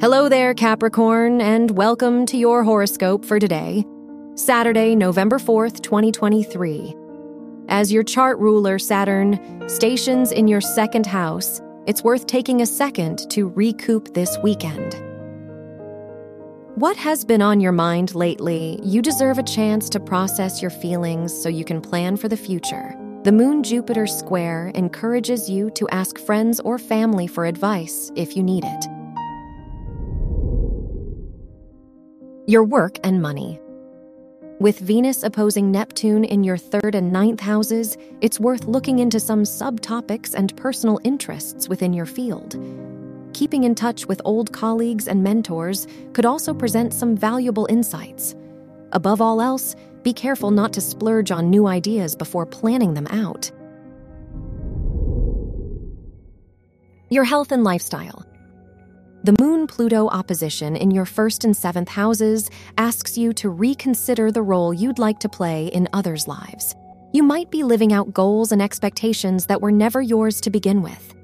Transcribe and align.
Hello 0.00 0.28
there, 0.28 0.54
Capricorn, 0.54 1.40
and 1.40 1.72
welcome 1.72 2.24
to 2.26 2.36
your 2.36 2.62
horoscope 2.62 3.24
for 3.24 3.40
today, 3.40 3.84
Saturday, 4.36 4.94
November 4.94 5.40
4th, 5.40 5.82
2023. 5.82 6.94
As 7.68 7.90
your 7.90 8.04
chart 8.04 8.38
ruler, 8.38 8.78
Saturn, 8.78 9.68
stations 9.68 10.30
in 10.30 10.46
your 10.46 10.60
second 10.60 11.04
house, 11.04 11.60
it's 11.88 12.04
worth 12.04 12.28
taking 12.28 12.62
a 12.62 12.66
second 12.66 13.28
to 13.30 13.48
recoup 13.48 14.14
this 14.14 14.38
weekend. 14.40 14.94
What 16.76 16.96
has 16.96 17.24
been 17.24 17.42
on 17.42 17.58
your 17.58 17.72
mind 17.72 18.14
lately? 18.14 18.78
You 18.84 19.02
deserve 19.02 19.38
a 19.40 19.42
chance 19.42 19.88
to 19.88 19.98
process 19.98 20.62
your 20.62 20.70
feelings 20.70 21.34
so 21.36 21.48
you 21.48 21.64
can 21.64 21.80
plan 21.80 22.16
for 22.16 22.28
the 22.28 22.36
future. 22.36 22.94
The 23.24 23.32
Moon 23.32 23.64
Jupiter 23.64 24.06
square 24.06 24.70
encourages 24.76 25.50
you 25.50 25.70
to 25.70 25.88
ask 25.88 26.20
friends 26.20 26.60
or 26.60 26.78
family 26.78 27.26
for 27.26 27.46
advice 27.46 28.12
if 28.14 28.36
you 28.36 28.44
need 28.44 28.62
it. 28.64 28.97
Your 32.48 32.64
work 32.64 32.98
and 33.04 33.20
money. 33.20 33.60
With 34.58 34.78
Venus 34.78 35.22
opposing 35.22 35.70
Neptune 35.70 36.24
in 36.24 36.42
your 36.44 36.56
third 36.56 36.94
and 36.94 37.12
ninth 37.12 37.40
houses, 37.40 37.98
it's 38.22 38.40
worth 38.40 38.64
looking 38.64 39.00
into 39.00 39.20
some 39.20 39.42
subtopics 39.42 40.32
and 40.32 40.56
personal 40.56 40.98
interests 41.04 41.68
within 41.68 41.92
your 41.92 42.06
field. 42.06 42.56
Keeping 43.34 43.64
in 43.64 43.74
touch 43.74 44.06
with 44.06 44.22
old 44.24 44.50
colleagues 44.50 45.08
and 45.08 45.22
mentors 45.22 45.86
could 46.14 46.24
also 46.24 46.54
present 46.54 46.94
some 46.94 47.14
valuable 47.14 47.66
insights. 47.68 48.34
Above 48.92 49.20
all 49.20 49.42
else, 49.42 49.76
be 50.02 50.14
careful 50.14 50.50
not 50.50 50.72
to 50.72 50.80
splurge 50.80 51.30
on 51.30 51.50
new 51.50 51.66
ideas 51.66 52.16
before 52.16 52.46
planning 52.46 52.94
them 52.94 53.08
out. 53.08 53.50
Your 57.10 57.24
health 57.24 57.52
and 57.52 57.62
lifestyle. 57.62 58.24
The 59.24 59.34
Moon 59.40 59.66
Pluto 59.66 60.08
opposition 60.08 60.76
in 60.76 60.92
your 60.92 61.04
first 61.04 61.44
and 61.44 61.56
seventh 61.56 61.88
houses 61.88 62.50
asks 62.78 63.18
you 63.18 63.32
to 63.34 63.50
reconsider 63.50 64.30
the 64.30 64.42
role 64.42 64.72
you'd 64.72 65.00
like 65.00 65.18
to 65.20 65.28
play 65.28 65.66
in 65.66 65.88
others' 65.92 66.28
lives. 66.28 66.76
You 67.12 67.24
might 67.24 67.50
be 67.50 67.64
living 67.64 67.92
out 67.92 68.14
goals 68.14 68.52
and 68.52 68.62
expectations 68.62 69.46
that 69.46 69.60
were 69.60 69.72
never 69.72 70.00
yours 70.00 70.40
to 70.42 70.50
begin 70.50 70.82
with. 70.82 71.16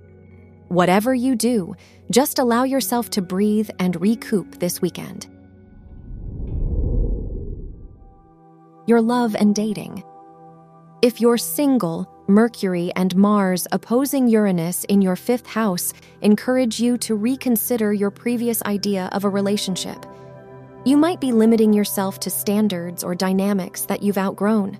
Whatever 0.68 1.14
you 1.14 1.36
do, 1.36 1.76
just 2.10 2.40
allow 2.40 2.64
yourself 2.64 3.10
to 3.10 3.22
breathe 3.22 3.70
and 3.78 4.00
recoup 4.00 4.58
this 4.58 4.82
weekend. 4.82 5.28
Your 8.86 9.00
love 9.00 9.36
and 9.36 9.54
dating. 9.54 10.02
If 11.00 11.20
you're 11.20 11.38
single, 11.38 12.10
Mercury 12.26 12.90
and 12.96 13.14
Mars 13.14 13.66
opposing 13.70 14.26
Uranus 14.28 14.84
in 14.84 15.02
your 15.02 15.14
fifth 15.14 15.46
house 15.46 15.92
encourage 16.22 16.80
you 16.80 16.96
to 16.98 17.16
reconsider 17.16 17.92
your 17.92 18.10
previous 18.10 18.62
idea 18.62 19.10
of 19.12 19.24
a 19.24 19.28
relationship. 19.28 20.06
You 20.86 20.96
might 20.96 21.20
be 21.20 21.32
limiting 21.32 21.74
yourself 21.74 22.20
to 22.20 22.30
standards 22.30 23.04
or 23.04 23.14
dynamics 23.14 23.82
that 23.82 24.02
you've 24.02 24.16
outgrown. 24.16 24.78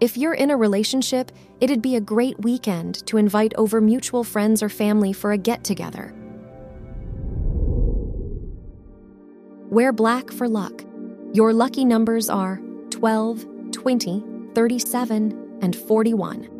If 0.00 0.16
you're 0.16 0.34
in 0.34 0.52
a 0.52 0.56
relationship, 0.56 1.32
it'd 1.60 1.82
be 1.82 1.96
a 1.96 2.00
great 2.00 2.38
weekend 2.38 3.04
to 3.08 3.16
invite 3.16 3.52
over 3.56 3.80
mutual 3.80 4.22
friends 4.22 4.62
or 4.62 4.68
family 4.68 5.12
for 5.12 5.32
a 5.32 5.38
get 5.38 5.64
together. 5.64 6.14
Wear 9.70 9.92
black 9.92 10.30
for 10.30 10.48
luck. 10.48 10.84
Your 11.32 11.52
lucky 11.52 11.84
numbers 11.84 12.30
are 12.30 12.60
12, 12.90 13.72
20, 13.72 14.24
37, 14.54 15.58
and 15.62 15.74
41. 15.74 16.59